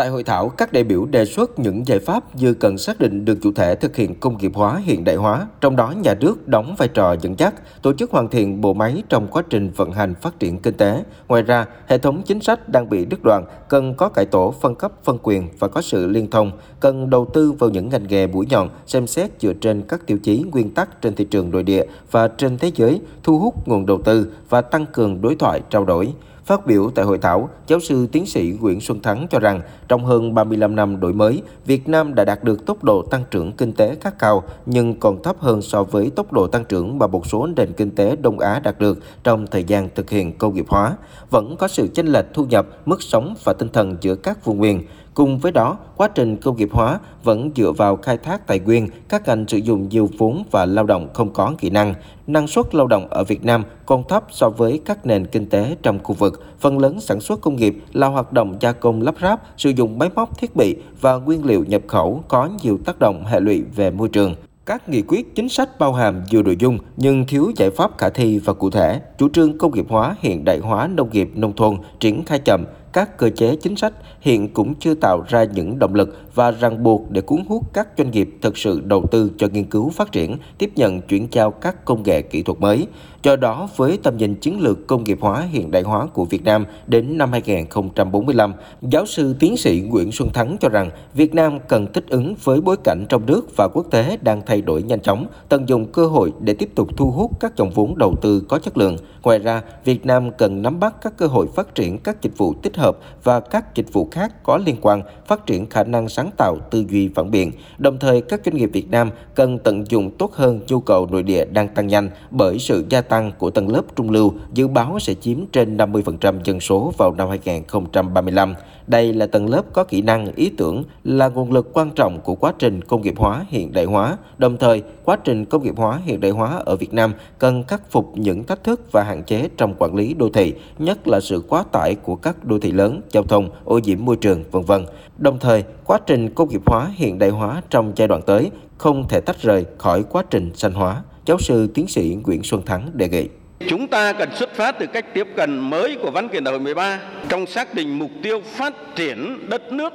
Tại 0.00 0.08
hội 0.08 0.22
thảo, 0.22 0.48
các 0.48 0.72
đại 0.72 0.84
biểu 0.84 1.06
đề 1.06 1.24
xuất 1.24 1.58
những 1.58 1.86
giải 1.86 1.98
pháp 1.98 2.36
như 2.36 2.54
cần 2.54 2.78
xác 2.78 3.00
định 3.00 3.24
được 3.24 3.38
chủ 3.42 3.52
thể 3.52 3.74
thực 3.74 3.96
hiện 3.96 4.20
công 4.20 4.38
nghiệp 4.38 4.52
hóa 4.54 4.80
hiện 4.84 5.04
đại 5.04 5.16
hóa, 5.16 5.46
trong 5.60 5.76
đó 5.76 5.94
nhà 6.02 6.14
nước 6.14 6.48
đóng 6.48 6.74
vai 6.78 6.88
trò 6.88 7.16
dẫn 7.20 7.38
dắt, 7.38 7.54
tổ 7.82 7.92
chức 7.92 8.10
hoàn 8.10 8.28
thiện 8.28 8.60
bộ 8.60 8.74
máy 8.74 9.02
trong 9.08 9.28
quá 9.28 9.42
trình 9.50 9.70
vận 9.76 9.92
hành 9.92 10.14
phát 10.14 10.38
triển 10.38 10.58
kinh 10.58 10.74
tế. 10.74 11.04
Ngoài 11.28 11.42
ra, 11.42 11.66
hệ 11.86 11.98
thống 11.98 12.22
chính 12.22 12.40
sách 12.40 12.68
đang 12.68 12.88
bị 12.88 13.04
đứt 13.04 13.20
đoạn, 13.24 13.44
cần 13.68 13.94
có 13.94 14.08
cải 14.08 14.26
tổ 14.26 14.54
phân 14.60 14.74
cấp 14.74 14.92
phân 15.04 15.18
quyền 15.22 15.48
và 15.58 15.68
có 15.68 15.82
sự 15.82 16.06
liên 16.06 16.30
thông, 16.30 16.52
cần 16.80 17.10
đầu 17.10 17.26
tư 17.34 17.52
vào 17.52 17.70
những 17.70 17.88
ngành 17.88 18.06
nghề 18.08 18.26
mũi 18.26 18.46
nhọn, 18.50 18.68
xem 18.86 19.06
xét 19.06 19.30
dựa 19.40 19.52
trên 19.52 19.82
các 19.82 20.06
tiêu 20.06 20.18
chí 20.22 20.44
nguyên 20.52 20.74
tắc 20.74 21.02
trên 21.02 21.14
thị 21.14 21.24
trường 21.24 21.50
nội 21.50 21.62
địa 21.62 21.84
và 22.10 22.28
trên 22.28 22.58
thế 22.58 22.70
giới, 22.74 23.00
thu 23.22 23.38
hút 23.38 23.68
nguồn 23.68 23.86
đầu 23.86 24.02
tư 24.04 24.32
và 24.48 24.60
tăng 24.60 24.86
cường 24.92 25.20
đối 25.22 25.34
thoại 25.34 25.60
trao 25.70 25.84
đổi. 25.84 26.12
Phát 26.44 26.66
biểu 26.66 26.90
tại 26.94 27.04
hội 27.04 27.18
thảo, 27.18 27.48
giáo 27.66 27.80
sư 27.80 28.06
tiến 28.12 28.26
sĩ 28.26 28.56
Nguyễn 28.60 28.80
Xuân 28.80 29.00
Thắng 29.00 29.26
cho 29.30 29.38
rằng 29.38 29.60
trong 29.88 30.04
hơn 30.04 30.34
35 30.34 30.76
năm 30.76 31.00
đổi 31.00 31.12
mới, 31.12 31.42
Việt 31.66 31.88
Nam 31.88 32.14
đã 32.14 32.24
đạt 32.24 32.44
được 32.44 32.66
tốc 32.66 32.84
độ 32.84 33.02
tăng 33.02 33.24
trưởng 33.30 33.52
kinh 33.52 33.72
tế 33.72 33.96
khá 34.00 34.10
cao 34.10 34.42
nhưng 34.66 35.00
còn 35.00 35.22
thấp 35.22 35.36
hơn 35.38 35.62
so 35.62 35.84
với 35.84 36.10
tốc 36.10 36.32
độ 36.32 36.46
tăng 36.46 36.64
trưởng 36.64 36.98
mà 36.98 37.06
một 37.06 37.26
số 37.26 37.46
nền 37.56 37.72
kinh 37.72 37.90
tế 37.90 38.16
Đông 38.16 38.38
Á 38.38 38.60
đạt 38.64 38.78
được 38.78 38.98
trong 39.24 39.46
thời 39.46 39.64
gian 39.64 39.88
thực 39.94 40.10
hiện 40.10 40.38
công 40.38 40.54
nghiệp 40.54 40.66
hóa. 40.68 40.96
Vẫn 41.30 41.56
có 41.56 41.68
sự 41.68 41.88
chênh 41.94 42.06
lệch 42.06 42.26
thu 42.34 42.44
nhập, 42.44 42.66
mức 42.86 43.02
sống 43.02 43.34
và 43.44 43.52
tinh 43.52 43.68
thần 43.68 43.96
giữa 44.00 44.14
các 44.14 44.44
vùng 44.44 44.60
miền. 44.60 44.82
Cùng 45.14 45.38
với 45.38 45.52
đó, 45.52 45.78
quá 45.96 46.08
trình 46.08 46.36
công 46.36 46.56
nghiệp 46.56 46.68
hóa 46.72 46.98
vẫn 47.24 47.50
dựa 47.56 47.72
vào 47.72 47.96
khai 47.96 48.16
thác 48.16 48.46
tài 48.46 48.58
nguyên, 48.58 48.88
các 49.08 49.28
ngành 49.28 49.44
sử 49.48 49.58
dụng 49.58 49.88
nhiều 49.88 50.08
vốn 50.18 50.42
và 50.50 50.66
lao 50.66 50.84
động 50.84 51.08
không 51.14 51.32
có 51.32 51.52
kỹ 51.58 51.70
năng. 51.70 51.94
Năng 52.26 52.46
suất 52.46 52.74
lao 52.74 52.86
động 52.86 53.08
ở 53.10 53.24
Việt 53.24 53.44
Nam 53.44 53.64
còn 53.86 54.02
thấp 54.08 54.24
so 54.30 54.48
với 54.48 54.80
các 54.84 55.06
nền 55.06 55.26
kinh 55.26 55.46
tế 55.46 55.76
trong 55.82 55.98
khu 56.02 56.14
vực. 56.14 56.44
Phần 56.58 56.78
lớn 56.78 57.00
sản 57.00 57.20
xuất 57.20 57.40
công 57.40 57.56
nghiệp 57.56 57.78
là 57.92 58.06
hoạt 58.06 58.32
động 58.32 58.56
gia 58.60 58.72
công 58.72 59.02
lắp 59.02 59.14
ráp, 59.22 59.40
sử 59.56 59.70
dụng 59.70 59.98
máy 59.98 60.10
móc 60.14 60.38
thiết 60.38 60.56
bị 60.56 60.76
và 61.00 61.14
nguyên 61.16 61.44
liệu 61.44 61.64
nhập 61.64 61.82
khẩu 61.88 62.24
có 62.28 62.48
nhiều 62.62 62.78
tác 62.84 62.96
động 63.00 63.24
hệ 63.26 63.40
lụy 63.40 63.62
về 63.76 63.90
môi 63.90 64.08
trường. 64.08 64.34
Các 64.66 64.88
nghị 64.88 65.02
quyết 65.02 65.34
chính 65.34 65.48
sách 65.48 65.78
bao 65.78 65.92
hàm 65.92 66.22
nhiều 66.30 66.42
nội 66.42 66.56
dung 66.58 66.78
nhưng 66.96 67.26
thiếu 67.26 67.52
giải 67.56 67.70
pháp 67.70 67.98
khả 67.98 68.08
thi 68.08 68.38
và 68.38 68.52
cụ 68.52 68.70
thể. 68.70 69.00
Chủ 69.18 69.28
trương 69.28 69.58
công 69.58 69.74
nghiệp 69.74 69.86
hóa 69.88 70.16
hiện 70.20 70.44
đại 70.44 70.58
hóa 70.58 70.86
nông 70.86 71.10
nghiệp 71.12 71.30
nông 71.34 71.56
thôn 71.56 71.76
triển 72.00 72.24
khai 72.24 72.40
chậm, 72.44 72.64
các 72.92 73.18
cơ 73.18 73.30
chế 73.30 73.56
chính 73.56 73.76
sách 73.76 73.92
hiện 74.20 74.54
cũng 74.54 74.74
chưa 74.74 74.94
tạo 74.94 75.24
ra 75.28 75.44
những 75.44 75.78
động 75.78 75.94
lực 75.94 76.20
và 76.34 76.50
ràng 76.50 76.82
buộc 76.82 77.10
để 77.10 77.20
cuốn 77.20 77.44
hút 77.48 77.62
các 77.72 77.88
doanh 77.98 78.10
nghiệp 78.10 78.30
thực 78.42 78.58
sự 78.58 78.80
đầu 78.84 79.06
tư 79.10 79.30
cho 79.38 79.48
nghiên 79.52 79.64
cứu 79.64 79.90
phát 79.90 80.12
triển, 80.12 80.36
tiếp 80.58 80.70
nhận 80.76 81.00
chuyển 81.00 81.28
giao 81.30 81.50
các 81.50 81.84
công 81.84 82.02
nghệ 82.02 82.22
kỹ 82.22 82.42
thuật 82.42 82.60
mới. 82.60 82.86
Do 83.22 83.36
đó, 83.36 83.68
với 83.76 83.98
tầm 84.02 84.16
nhìn 84.16 84.34
chiến 84.34 84.60
lược 84.60 84.86
công 84.86 85.04
nghiệp 85.04 85.18
hóa 85.20 85.40
hiện 85.50 85.70
đại 85.70 85.82
hóa 85.82 86.06
của 86.06 86.24
Việt 86.24 86.44
Nam 86.44 86.64
đến 86.86 87.18
năm 87.18 87.32
2045, 87.32 88.54
giáo 88.82 89.06
sư 89.06 89.34
tiến 89.38 89.56
sĩ 89.56 89.80
Nguyễn 89.80 90.12
Xuân 90.12 90.28
Thắng 90.32 90.56
cho 90.60 90.68
rằng 90.68 90.90
Việt 91.14 91.34
Nam 91.34 91.58
cần 91.68 91.92
thích 91.92 92.04
ứng 92.08 92.34
với 92.44 92.60
bối 92.60 92.76
cảnh 92.84 93.04
trong 93.08 93.26
nước 93.26 93.56
và 93.56 93.68
quốc 93.68 93.86
tế 93.90 94.18
đang 94.22 94.42
thay 94.46 94.62
đổi 94.62 94.82
nhanh 94.82 95.00
chóng, 95.00 95.26
tận 95.48 95.68
dụng 95.68 95.86
cơ 95.92 96.06
hội 96.06 96.32
để 96.40 96.54
tiếp 96.54 96.70
tục 96.74 96.88
thu 96.96 97.10
hút 97.10 97.40
các 97.40 97.56
dòng 97.56 97.70
vốn 97.70 97.98
đầu 97.98 98.14
tư 98.22 98.42
có 98.48 98.58
chất 98.58 98.76
lượng. 98.76 98.96
Ngoài 99.22 99.38
ra, 99.38 99.62
Việt 99.84 100.06
Nam 100.06 100.30
cần 100.38 100.62
nắm 100.62 100.80
bắt 100.80 100.94
các 101.02 101.16
cơ 101.16 101.26
hội 101.26 101.46
phát 101.54 101.74
triển 101.74 101.98
các 101.98 102.22
dịch 102.22 102.38
vụ 102.38 102.54
tích 102.62 102.76
hợp 102.76 102.96
và 103.24 103.40
các 103.40 103.74
dịch 103.74 103.92
vụ 103.92 104.08
khác 104.10 104.42
có 104.42 104.56
liên 104.66 104.76
quan, 104.80 105.02
phát 105.26 105.46
triển 105.46 105.66
khả 105.66 105.84
năng 105.84 106.08
sáng 106.08 106.30
tạo 106.36 106.56
tư 106.70 106.84
duy 106.88 107.08
phản 107.14 107.30
biện. 107.30 107.52
Đồng 107.78 107.98
thời, 107.98 108.20
các 108.20 108.40
doanh 108.44 108.56
nghiệp 108.56 108.70
Việt 108.72 108.90
Nam 108.90 109.10
cần 109.34 109.58
tận 109.58 109.84
dụng 109.90 110.10
tốt 110.10 110.34
hơn 110.34 110.60
nhu 110.68 110.80
cầu 110.80 111.06
nội 111.10 111.22
địa 111.22 111.44
đang 111.44 111.68
tăng 111.68 111.86
nhanh 111.86 112.10
bởi 112.30 112.58
sự 112.58 112.84
gia 112.88 113.00
tăng 113.10 113.32
của 113.38 113.50
tầng 113.50 113.68
lớp 113.72 113.82
trung 113.96 114.10
lưu 114.10 114.32
dự 114.52 114.68
báo 114.68 114.98
sẽ 114.98 115.14
chiếm 115.14 115.36
trên 115.52 115.76
50% 115.76 116.34
dân 116.44 116.60
số 116.60 116.92
vào 116.98 117.14
năm 117.14 117.28
2035. 117.28 118.54
Đây 118.86 119.12
là 119.12 119.26
tầng 119.26 119.50
lớp 119.50 119.62
có 119.72 119.84
kỹ 119.84 120.02
năng, 120.02 120.34
ý 120.34 120.50
tưởng, 120.56 120.84
là 121.04 121.28
nguồn 121.28 121.52
lực 121.52 121.70
quan 121.72 121.90
trọng 121.90 122.20
của 122.20 122.34
quá 122.34 122.52
trình 122.58 122.82
công 122.82 123.02
nghiệp 123.02 123.14
hóa 123.16 123.44
hiện 123.48 123.72
đại 123.72 123.84
hóa. 123.84 124.16
Đồng 124.38 124.56
thời, 124.56 124.82
quá 125.04 125.16
trình 125.24 125.44
công 125.44 125.62
nghiệp 125.62 125.74
hóa 125.76 126.00
hiện 126.04 126.20
đại 126.20 126.30
hóa 126.30 126.56
ở 126.64 126.76
Việt 126.76 126.94
Nam 126.94 127.12
cần 127.38 127.62
khắc 127.62 127.90
phục 127.90 128.12
những 128.14 128.44
thách 128.44 128.64
thức 128.64 128.92
và 128.92 129.02
hạn 129.02 129.22
chế 129.22 129.48
trong 129.56 129.74
quản 129.78 129.94
lý 129.94 130.14
đô 130.14 130.28
thị, 130.28 130.54
nhất 130.78 131.08
là 131.08 131.20
sự 131.20 131.42
quá 131.48 131.64
tải 131.72 131.94
của 131.94 132.16
các 132.16 132.44
đô 132.44 132.58
thị 132.58 132.72
lớn, 132.72 133.00
giao 133.10 133.22
thông, 133.22 133.50
ô 133.64 133.78
nhiễm 133.78 134.04
môi 134.04 134.16
trường, 134.16 134.44
vân 134.50 134.62
vân. 134.62 134.86
Đồng 135.18 135.38
thời, 135.38 135.64
quá 135.84 135.98
trình 136.06 136.34
công 136.34 136.48
nghiệp 136.48 136.62
hóa 136.66 136.88
hiện 136.94 137.18
đại 137.18 137.30
hóa 137.30 137.62
trong 137.70 137.92
giai 137.96 138.08
đoạn 138.08 138.22
tới 138.22 138.50
không 138.78 139.08
thể 139.08 139.20
tách 139.20 139.42
rời 139.42 139.66
khỏi 139.78 140.02
quá 140.02 140.22
trình 140.30 140.50
xanh 140.54 140.72
hóa. 140.72 141.02
Giáo 141.26 141.38
sư 141.38 141.68
tiến 141.74 141.88
sĩ 141.88 142.16
Nguyễn 142.24 142.42
Xuân 142.42 142.62
Thắng 142.66 142.90
đề 142.94 143.08
nghị. 143.08 143.28
Chúng 143.68 143.88
ta 143.88 144.12
cần 144.12 144.28
xuất 144.34 144.54
phát 144.54 144.78
từ 144.78 144.86
cách 144.86 145.14
tiếp 145.14 145.26
cận 145.36 145.58
mới 145.58 145.96
của 146.02 146.10
văn 146.10 146.28
kiện 146.28 146.44
đại 146.44 146.52
hội 146.52 146.60
13 146.60 147.00
trong 147.28 147.46
xác 147.46 147.74
định 147.74 147.98
mục 147.98 148.10
tiêu 148.22 148.40
phát 148.44 148.74
triển 148.96 149.46
đất 149.48 149.72
nước 149.72 149.92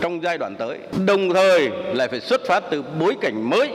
trong 0.00 0.22
giai 0.22 0.38
đoạn 0.38 0.56
tới. 0.58 0.78
Đồng 1.06 1.30
thời 1.34 1.70
lại 1.94 2.08
phải 2.08 2.20
xuất 2.20 2.40
phát 2.46 2.64
từ 2.70 2.82
bối 3.00 3.16
cảnh 3.20 3.50
mới, 3.50 3.70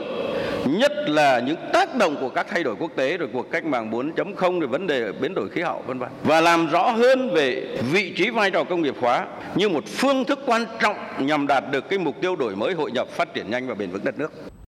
nhất 0.66 0.92
là 1.06 1.40
những 1.40 1.56
tác 1.72 1.96
động 1.96 2.16
của 2.20 2.28
các 2.28 2.46
thay 2.50 2.64
đổi 2.64 2.74
quốc 2.78 2.90
tế, 2.96 3.18
rồi 3.18 3.28
cuộc 3.32 3.50
cách 3.50 3.64
mạng 3.64 3.90
4.0 3.90 4.60
rồi 4.60 4.68
vấn 4.68 4.86
đề 4.86 5.12
biến 5.12 5.34
đổi 5.34 5.48
khí 5.48 5.60
hậu, 5.60 5.82
vân 5.86 5.98
vân 5.98 6.08
và 6.24 6.40
làm 6.40 6.70
rõ 6.70 6.90
hơn 6.90 7.30
về 7.34 7.76
vị 7.92 8.12
trí 8.16 8.30
vai 8.30 8.50
trò 8.50 8.64
công 8.64 8.82
nghiệp 8.82 8.94
hóa 9.00 9.26
như 9.54 9.68
một 9.68 9.84
phương 9.86 10.24
thức 10.24 10.38
quan 10.46 10.64
trọng 10.80 10.96
nhằm 11.18 11.46
đạt 11.46 11.64
được 11.70 11.88
cái 11.88 11.98
mục 11.98 12.14
tiêu 12.20 12.36
đổi 12.36 12.56
mới, 12.56 12.74
hội 12.74 12.90
nhập, 12.90 13.08
phát 13.08 13.34
triển 13.34 13.50
nhanh 13.50 13.66
và 13.68 13.74
bền 13.74 13.90
vững 13.90 14.04
đất 14.04 14.18
nước. 14.18 14.32